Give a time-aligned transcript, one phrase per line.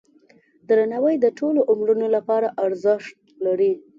[0.67, 3.15] درناوی د ټولو عمرونو لپاره ارزښت
[3.45, 3.71] لري.